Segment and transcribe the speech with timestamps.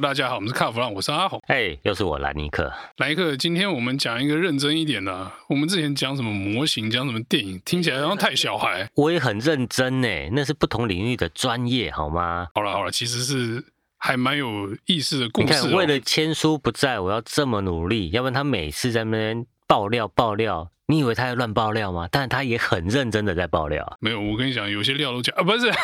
[0.00, 2.70] 大家好，我们是卡弗朗，我是阿红，哎，hey, 又是我兰尼克。
[2.98, 5.32] 兰尼克，今天我们讲一个认真一点的。
[5.48, 8.86] 我们之前讲什么模型，讲什么电影，听起来好像太小孩。
[8.94, 12.46] 我也很认真呢，那是不同领域的专业，好吗？
[12.54, 13.64] 好了好了，其实是
[13.96, 15.46] 还蛮有意思的故事。
[15.46, 22.06] 你看，为了千书不在，我要这么努力，要不然他每次在那边爆料爆料，你以为他在乱爆料吗？
[22.12, 23.96] 但他也很认真的在爆料。
[24.00, 25.72] 没有，我跟你讲，有些料都讲啊，不是。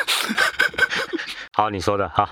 [1.54, 2.28] 好，你说的好。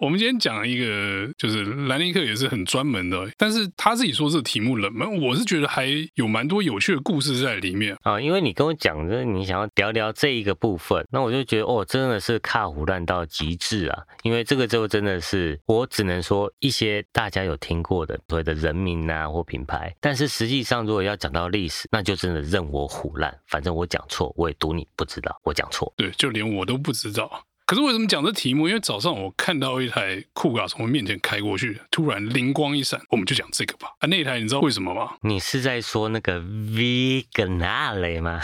[0.00, 8.20] 我们今天讲一个，就是兰尼克也是很专门的，但是他自己说这个题目冷门，我是觉得还有蛮多有趣的故事在里面啊。
[8.20, 14.02] 因为你跟我讲，就是你想要聊聊这一个部分，那我就觉得哦，真的是卡唬烂到极致啊。
[14.22, 27.44] 因为这个就真的是，我只能说一些大家有听过的所谓的人名啊或品牌，但是实际上如果要讲到历史，那就真的任我唬烂，反正我讲错，我也赌你不知道，我讲错，对，就连我都不知道。
[27.68, 28.66] 可是为什么讲这题目？
[28.66, 33.88] 因为早上我看到一台酷卡从我面前开过去，突然灵光一闪，我们就讲这个吧。
[33.98, 35.16] 啊，那台你知道为什么吗？
[35.20, 38.40] 你是在说那个 Vignale 吗？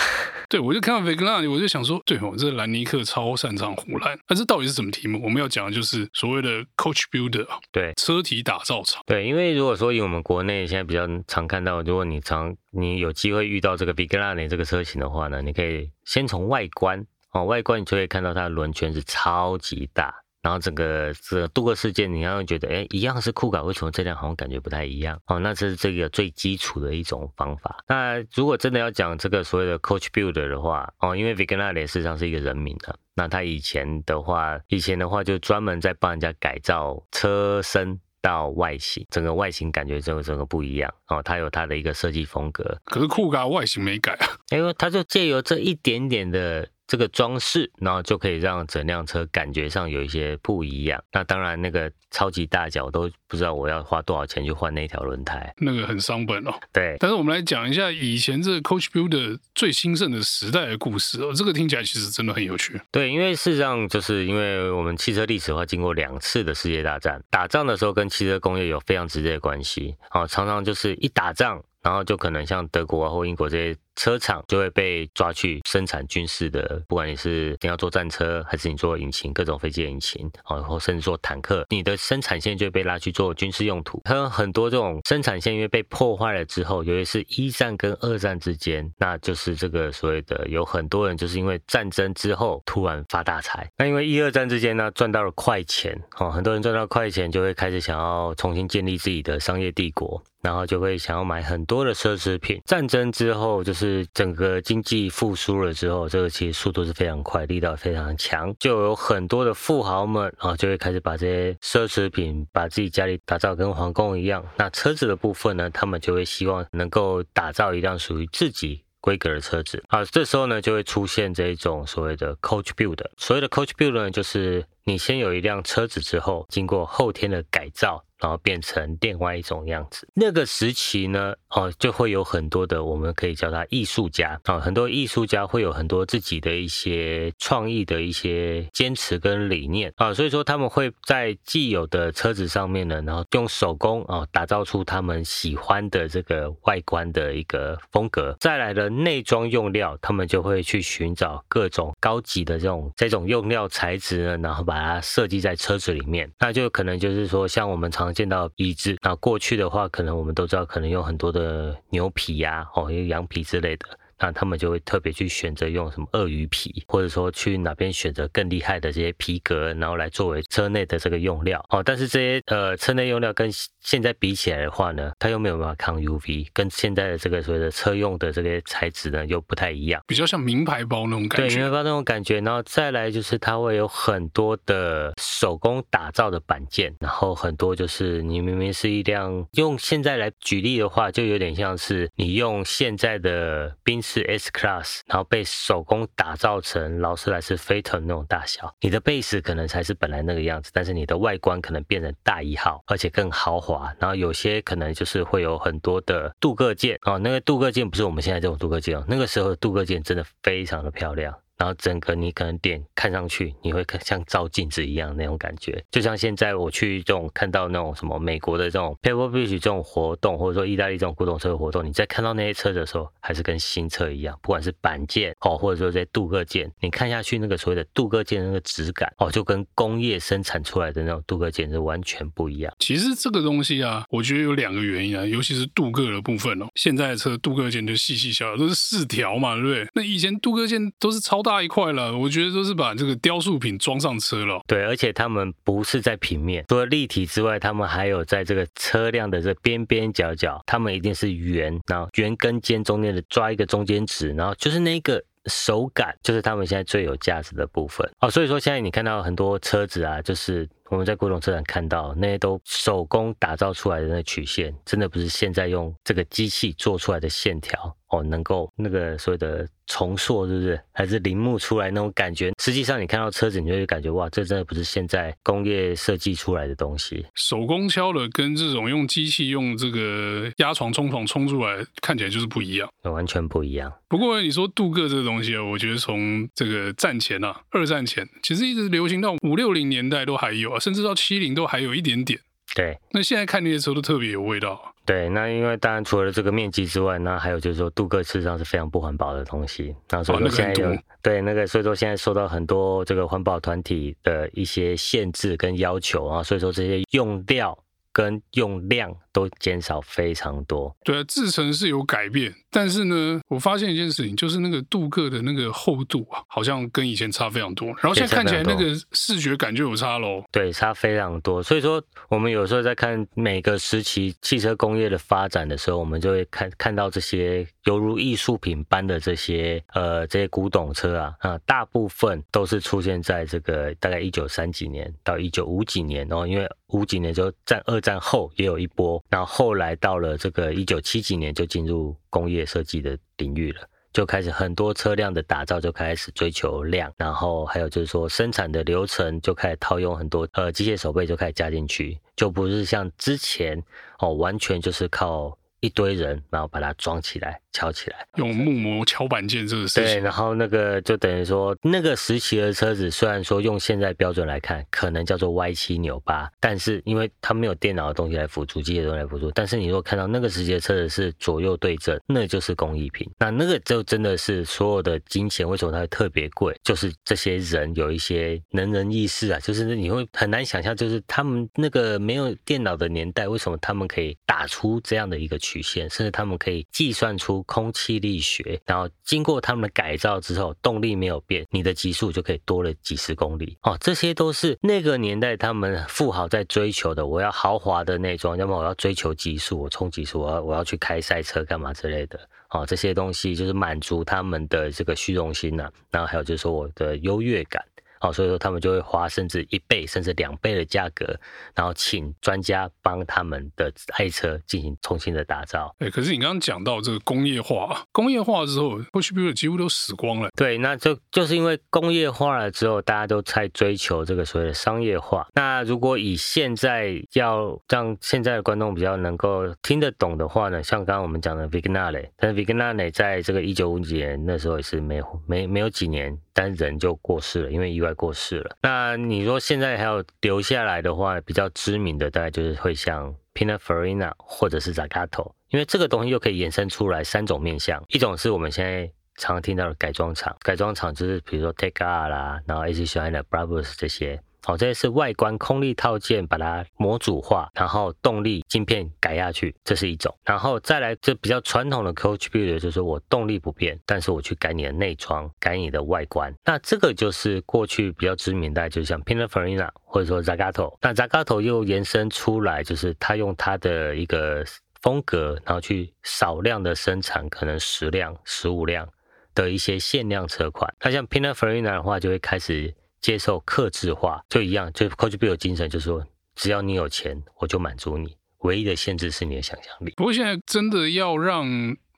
[0.51, 4.19] 对，我就看到 Vignale，我就想说，对哦，这个兰尼克超擅长唬烂。
[4.27, 5.19] 但这到底是什么题目？
[5.25, 9.03] 我们要讲的就是所谓的 Coach Builder，对，车体打造厂。
[9.07, 17.07] 对，因为如果说以我们国内现在比较常看到，如果你常你有机会遇到这个 Vignale 这个车型的话呢，你可以先从外观。
[17.35, 25.21] 哦，外观你就会看到它的轮圈是超级大，然后整个这个镀铬饰件，你要会觉得，哎，一样是酷卡，为什么这辆好像感觉不太一样？
[25.27, 27.83] 哦，那这是这个最基础的一种方法。
[27.89, 40.89] 那如果真的要讲这个所谓的 Coach Builder 的话，哦，因为 Vignale 事实上是一个人名的，那他以前的话，以前的话就专门在帮人家改造车身到外形，整个外形感觉就整个不一样。
[41.09, 42.79] 哦，他有他的一个设计风格。
[42.85, 46.69] 可是酷卡外形没改啊，因为他就借由这一点点的。
[46.87, 51.03] 这个装饰，然后就可以让整辆车感觉上有一些不一样。
[51.13, 56.53] 那当然，那个超级大脚都不知道我要花多少钱去换那条轮胎，那个很伤本哦。
[56.73, 61.33] 对，但是我们来讲一下以前这 Coach Builder 最兴盛的时代的故事哦。
[61.35, 62.81] 这个听起来其实真的很有趣。
[62.91, 69.97] 对，因为事实上就是因为我们汽车历史的话，经过两次的世界大战，打仗的时候跟汽车工业有非常直接的关系。
[70.11, 73.77] 哦，常常就是一打仗，然后就可能像德国啊或英国这些。
[73.97, 84.03] 车厂就会被抓去生产军事的，不管你是你要做战车，还是你做引擎，各种飞机引擎，然后甚至做坦克，你的生产线就会被拉去做军事用途。
[84.05, 93.71] 还有很多这种生产线因为被破坏了之后，尤其是一战跟二战之间，那就是这个所谓的有很多人就是因为战争之后突然发大财。
[93.79, 102.61] 那因为一二战之间呢赚到了快钱，哦，很多人赚到快钱就会开始想要重新建立自己的商业帝国，然后就会想要买很多的奢侈品。
[102.65, 103.84] 战争之后就是。
[103.85, 114.45] 是整个经济复苏了之后，这个其实速度是非常快，力道非常强，就有很多的富豪们啊，就会开始把这些奢侈品，把自己家里打造跟皇宫一样。
[114.57, 119.83] 那车子的部分呢，他们就会希望能够打造一辆属于自己规格的车子。
[119.89, 122.99] 啊，这时候呢，就会出现这一种所谓的 Coach build。
[123.19, 128.05] 所谓的 Coach build 呢，就是你先有一辆车子之后，经过后天的改造。
[128.21, 130.09] 然后变成另外一种样子。
[130.15, 148.35] 那个时期呢，哦，就会有很多的，我们可以叫他艺术家啊，很多艺术家会有很多自己的一些创意的一些坚持跟理念啊，所以说他们会在既有的车子上面呢，然后用手工啊打造出他们喜欢的这个外观的一个风格。
[148.41, 156.29] 再来的内装用料，他们就会去寻找各种高级的这种这种用料材质呢，然后把把它设计在车子里面。
[156.41, 163.87] 那就可能就是说，像我们常见到椅子，那过去的话，可能我们都知道，可能有很多的牛皮呀、啊，哦，羊皮之类的。
[164.25, 171.63] 那他们就会特别去选择用什么鳄鱼皮，或者说去哪边选择更厉害的这些皮革，然后来作为车内的这个用料。
[171.69, 173.51] 哦，但是这些呃车内用料跟
[173.83, 181.55] 现在比起来的话呢，它又没有办法抗 UV，跟现在的这个所谓的车用的这个材质呢又不太一样，比较像名牌包那种感觉。
[181.55, 182.41] 对，名牌包那种感觉。
[182.41, 194.03] 然后再来就是它会有很多的手工打造的板件，然后很多就是你明明是一辆用现在来举例的话，就有点像是你用现在的宾。
[194.15, 203.93] 是 S Class，然后被手工打造成劳斯莱斯飞腾那种大小，你的 base 可能才是本来那个样子，但是你的外观可能变成大一号，而且更豪华。
[203.99, 211.35] 然后有些可能就是会有很多的镀铬件哦，那个镀铬件不是我们现在这种镀铬件哦，那个时候的镀铬件真的非常的漂亮。
[211.57, 232.75] 然后整个你可能点看上去，你会看像照镜子一样那种感觉，就像现在我去这种看到那种什么美国的这种 Pebble Beach 这种活动，或者说意大利这种古董车的活动，你在看到那些车的时候，还是跟新车一样，不管是板件哦，或者说在镀铬件，你看下去那个所谓的镀铬件那个质感哦，就跟工业生产出来的那种镀铬件是完全不一样。
[232.79, 239.87] 其实这个东西啊，我觉得有两个原因啊，尤其是镀铬的部分哦，现在的车镀铬件就细细小小，都是四条嘛，对不对？
[239.95, 242.19] 那以前镀铬件都是超大一块了。
[242.19, 244.61] 我觉得都是把这个雕塑品装上车了。
[244.67, 258.11] 对，而且他们不是在平面，除了立体之外，他们还有在这个车辆的这边边角角，他们一定是圆，然后圆跟尖中间的抓一个中间值，然后就是那个手感，就是他们现在最有价值的部分。
[258.21, 267.95] 哦，所以说现在你看到很多车子啊，就是我们在古董车展看到那些都手工打造出来的那曲线，真的不是现在用这个机器做出来的线条。
[268.15, 270.81] 哦，能够那个所谓的重塑，是不是？
[270.93, 272.53] 还是铃木出来那种感觉？
[272.63, 277.27] 实际上，你看到车子，你就会感觉哇，这真的不是现在工业设计出来的东西。
[277.35, 283.93] 手工敲的跟这种用机器用这个压床冲床冲出来，看起来就是不一样，完全不一样。
[284.09, 292.39] 不过你说镀铬这个东西啊，我觉得从这个战前啊，二战前，其实一直流行到五六零年代都还有啊，甚至到七零都还有一点点。
[292.75, 294.95] 对，那现在看那些车都特别有味道。
[295.07, 299.95] 对，那因为当然除了这个面积之外，那还有就是说镀铬事实上是非常不环保的东西。
[300.11, 307.79] 那所以说现在有、哦那个、对那个，所以说现在受到很多这个环保团体的一些限制跟要求啊，所以说这些用料
[308.13, 309.15] 跟用量。
[309.35, 317.89] 都减少非常多，对啊，制成是有改变，但是呢，我发现一件事情，就是那个镀铬的那个厚度啊，好像跟以前差非常多。
[317.89, 320.45] 然后现在看起来那个视觉感就有差喽。
[320.53, 321.61] 对，差非常多。
[321.61, 339.21] 所以说，我们有时候在看每个时期汽车工业的发展的时候，我们就会看看到这些犹如艺术品般的这些呃这些古董车啊啊，大部分都是出现在这个大概一九三几年到一九五几年，然后因为五几年就战二战后也有一波。
[339.31, 343.81] 然后后来到了这个一九七几年，就进入工业设计的领域了，
[344.13, 353.83] 就开始很多车辆的打造就开始追求量，然后还有就是说生产的流程就开始套用很多呃机械手背就开始加进去，就不是像之前
[354.21, 357.61] 哦完全就是靠一堆人然后把它装起来。
[357.75, 360.05] 敲起来，用木模敲板件这个事情。
[360.05, 369.51] 对，然后那个就等于说，那个时期的车子，虽然说用现在标准来看，可能叫做歪七扭八，但是因为它没有电脑的东西来辅助，机械的东西来辅助。
[369.51, 373.29] 但是你如果看到那个时期的车子是左右对正，那就是工艺品。
[373.41, 376.73] 那那个就真的是所有的金钱，为什么它会特别贵？
[376.85, 387.64] 就是这些人有一些能人异士啊，就是你会很难想象，就是他们那个没有电脑的年代，为什么他们可以打出这样的一个曲线，甚至他们可以计算出。
[387.65, 393.97] 空气力学，然后经过他们的改造之后，动力没有变，你的极速就可以多了几十公里哦。
[394.01, 397.27] 这些都是那个年代他们富豪在追求的。
[397.27, 402.39] 我要豪华的内装，要么我要追求极速，我冲极速，我要我要去开赛车干嘛之类的
[402.71, 402.85] 哦。
[402.87, 405.93] 这些东西就是满足他们的这个虚荣心呐、啊。
[406.11, 407.85] 然后还有就是说我的优越感。
[408.25, 411.39] 哦，所以说他们就会花甚至一倍甚至两倍的价格，
[411.75, 415.95] 然后请专家帮他们的爱车进行重新的打造。
[415.99, 420.49] 哎，可是你刚刚讲到这个工业化，工业化之后，Coach Builder 几乎都死光了。
[420.57, 425.47] 对，那就就是因为工业化了之后，大家都在追求这个所谓的商业化。
[425.55, 436.39] 那如果以现在要让现在的观众比较能够听得懂的话呢，像刚刚我们讲的 Vignale，但是 Vignale 在这个一九五几年那时候也是没没没有几年。
[436.55, 438.77] 但人就过世了，因为意外过世了。
[438.81, 454.41] 那你说现在还有留下来的话，比较知名的大概就是会像 Pina Farina 或者是 Zagato，因为这个东西又可以衍生出来三种面相，一种是我们现在常听到的改装厂，改装厂就是比如说 Take R 啦，然后 AC Shine、Brabus 这些。
[454.65, 460.35] 好，这是外观空力套件，把它模组化，然后动力晶片改下去，这是一种。
[460.43, 466.51] 然后再来，这比较传统的 coach build，就是我动力不变，但是我去改你的内装，改你的外观。
[466.65, 470.97] 那这个就是过去比较知名的，就像 Pininfarina 或者说 Zagato。
[471.03, 474.65] 那 Zagato 又延伸出来，就是他用他的一个
[475.03, 479.07] 风格，然后去少量的生产，可能十辆、十五辆
[479.55, 480.91] 的一些限量车款。
[481.03, 482.95] 那像 Pininfarina 的话，就会开始。
[483.25, 488.37] 接受克制化就一样，就 Coach Bill 精神就是说，只要你有钱，我就满足你。
[488.59, 490.13] 唯一的限制是你的想象力。
[490.15, 491.67] 不过现在真的要让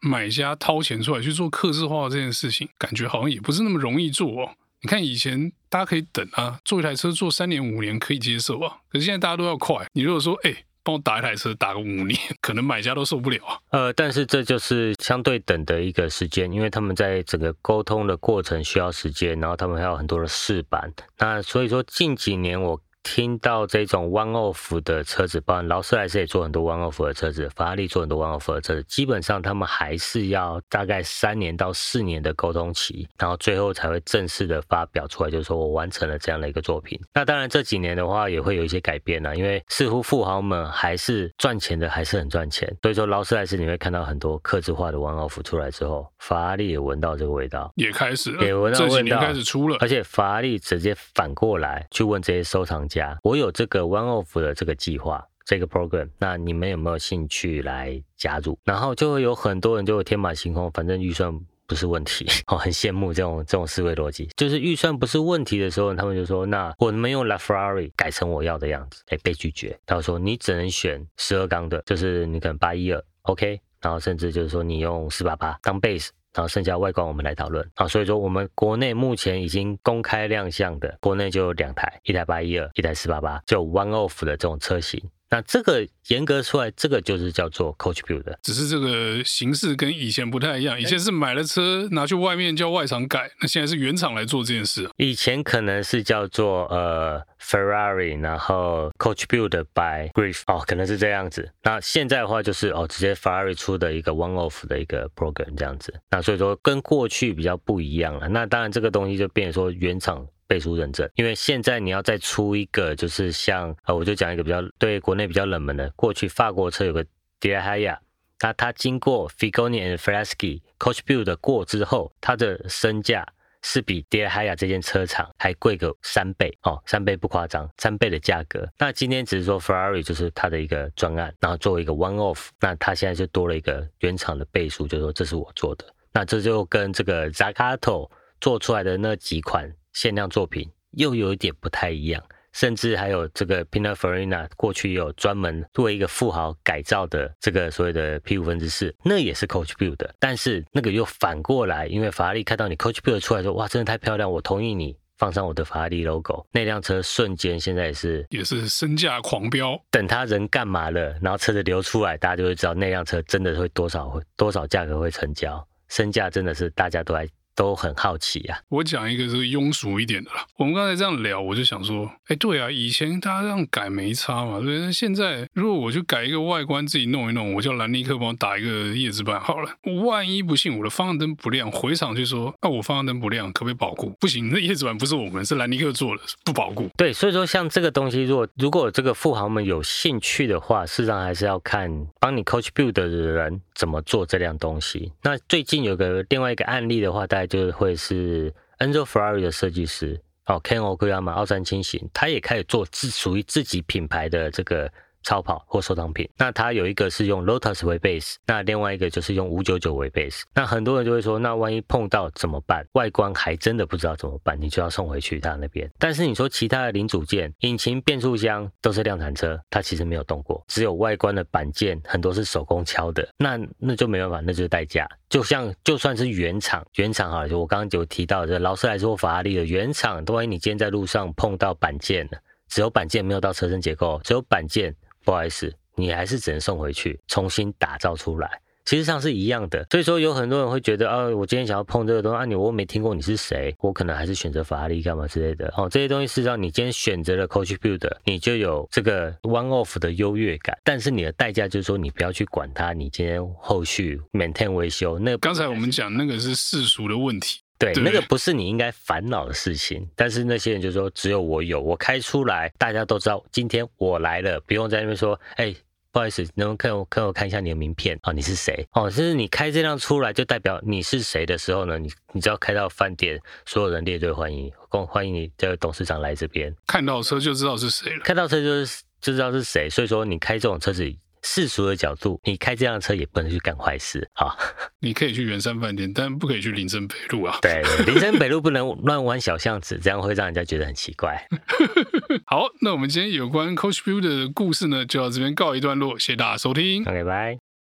[0.01, 4.57] 买家掏钱出来去做克制化这件事情，感觉好像也不是那么容易做哦。
[4.83, 9.87] 你看以前大家可以等啊，做一台车做三年五年可以接受啊，可是现在大家都要快。
[9.93, 10.66] 你如果说哎。
[10.87, 13.41] 帮我打一台车，打个五年， 可能买家都受不了。
[13.71, 20.93] 呃，但是这就是相对等的一个时间，因为他们在整个沟通的过程需要时间，然后他们还有很多的试版。
[21.19, 22.81] 那所以说近几年我。
[23.07, 37.01] 听到这种 one off 的车子，包括劳斯莱斯也做很多 one off 的车子，法拉利做很多 one off 的车子，基本上他们还是要大概三年到四年的沟通期，然后最后才会正式的发表出来，就是说我完成了这样的一个作品。
[37.15, 42.69] 那当然这几年的话也会有一些改变了，因为似乎富豪们还是赚钱的，还是很赚钱。
[42.83, 52.96] 所以说劳斯莱斯你会看到很多客制化的 one off 出来之后，法拉利也闻到这个味道，也开始，也闻到味道，这几年开始出了，而且法拉利直接反过来去问这些收藏家。
[53.23, 58.59] 我有这个 one off 的这个计划，这个 program，那你们有没有兴趣来加入？
[58.65, 61.33] 然后就会有很多人就会天马行空，反正预算
[61.67, 69.03] 不是问题， 哦，很羡慕这种这种思维逻辑，就是预算不是问题的时候，他们就说，那我能不能用 LaFerrari 改成我要的样子？
[69.09, 69.79] 哎，被拒绝。
[69.85, 76.09] 他说你只能选十二缸的，就是你可能八一二，OK，然后甚至就是说你用四八八当 base。
[76.37, 85.03] 然后剩下外观我们来讨论啊，所以说我们国内目前已经公开亮相的，国内就有两台，一台八一二，一台四八八，就 one off 的这种车型。
[85.29, 90.81] 那这个严格出来，这个就是叫做 Coach Build 的，只是这个形式跟以前不太一样。
[90.81, 94.89] 以前是买了车拿去外面叫外厂改，那现在是原厂来做这件事。
[94.97, 101.51] 以前可能是叫做呃 Ferrari，然后 Coach Build by Greif 哦，可能是这样子。
[101.65, 105.93] 那现在的话就是哦，直接 Ferrari 出的一个 One Off 的一个 program 这样子。
[106.11, 108.29] 那所以说跟过去比较不一样了。
[108.29, 110.25] 那当然这个东西就变成说原厂。
[110.47, 117.05] 背书认证，因为现在你要再出一个，就是像呃，我就讲一个比较对国内比较冷门的，过去法国车有个
[117.41, 117.99] De La Hoya，
[118.41, 123.27] 那它经过 Figoni and Fieschi Coach Build 过之后，它的身价
[123.63, 128.69] 是比 De La Hoya 这间车厂还贵个三倍哦，三倍不夸张，三倍的价格。
[128.79, 135.85] 那今天只是说 Ferrari 就是它的一个专案，然后作为一个 One Off，那它现在就多了一个原厂的背书，就是说这是我做的。
[136.13, 138.09] 那这就跟这个 Zaccato
[138.41, 139.71] 做出来的那几款。
[139.97, 142.23] 限量作品又有一点不太一样，
[142.53, 159.83] 甚至还有这个 Pininfarina 过去也有专门作为一个富豪改造的这个所谓的 P 五分之四，那也是 Coach Build 的，但是那个又反过来，因为法拉利看到你 Coach Build 出来说，哇，真的太漂亮，我同意你放上我的法拉利 logo，那辆车瞬间现在也是也是身价狂飙。
[159.91, 167.27] 等他人干嘛了，然后车子流出来，大家就会知道那辆车真的会多少会多少价格会成交，身价真的是大家都来。
[167.57, 168.63] 都很好奇呀、啊。
[168.69, 170.47] 我讲一个这个庸俗一点的啦。
[170.57, 174.93] 我们刚才这样聊，我就想说，哎，对啊，以前大家这样改没差嘛，对不对？
[174.93, 179.71] 现在如果我就改一个外观，自己弄一弄，我叫兰尼克帮我打一个叶子板好了。
[180.05, 184.15] 万一不幸我的方向灯不亮，回厂去说，那、啊、我方向灯不亮，可不可以保固？
[184.21, 186.91] 不行，那叶子板不是我们，是兰尼克做的，不保固。
[186.97, 195.13] 对，所以说像这个东西，如果如果这个富豪们有兴趣的话，事实上还是要看帮你 Coach Build 的人怎么做这辆东西。
[195.23, 204.93] 那最近有个另外一个案例的话，大就会是 Enzo Ferrari 的设计师哦，Ken Okuyama 奥山清行，他也开始做自属于自己品牌的这个。
[205.27, 210.43] 超跑或收藏品，那它有一个是用 Lotus 为 base，那另外一个就是用五九九为 base。
[210.55, 212.87] 那很多人就会说，那万一碰到怎么办？
[212.93, 215.91] 外观还真的不知道怎么办，你就要送回去他那边。
[215.99, 225.09] 但是你说其他的零组件，引擎、变速箱都是量产车，它其实没有动过，只有外观的板件很多是手工敲的，那那就没办法，那就是代价。
[225.29, 234.95] 就像就算是原厂，原厂哈，就我刚刚就提到的劳斯莱斯或法拉利的原厂，万一你今天在路上碰到板件了，只有板件没有到车身结构，只有板件。
[235.27, 238.49] 不好意思，你还是只能送回去，重新打造出来。
[238.85, 245.67] 其实上是一样的，所以说有很多人会觉得，啊，我今天想要碰这个东西，啊，你我没听过你是谁，我可能还是选择法拉利干嘛之类的。
[245.77, 255.19] 哦，这些东西事实上你今天选择了 Coach Build，你就有这个 One Off 的优越感，但是你的代价就是说你不要去管它，你今天后续 maintain 维修。
[255.19, 257.66] 那刚才我们讲那个是世俗的问题。
[257.79, 265.75] 对，对，那个不是你应该烦恼的事情，但是那些人就说只有我有，我开出来，大家都知道今天我来了，不用在那边说，哎，
[266.11, 268.33] 不好意思，能不能看我看我看一下你的名片啊？
[268.33, 268.87] 你是谁？
[268.93, 271.99] 哦，就是你开这辆出来，就代表你是谁的时候呢？
[271.99, 281.15] 你你只要开到饭店，所有人列队欢迎，欢欢迎你这个董事长来这边，看到车就知道是谁了，看到车就是就知道是谁，所以说你开这种车子。
[281.49, 284.51] 世俗的角度，你开这辆车也不能去干坏事啊！
[284.99, 287.57] 你可以去圆山饭店，但不可以去林森北路啊。
[287.63, 291.47] 对，林森北路不能 乱弯小巷子，这样会让人家觉得很奇怪。
[292.47, 297.66] 好，那我们今天有关 Coach Build 的故事呢，就到这边告一段落，谢谢大家收听，拜拜。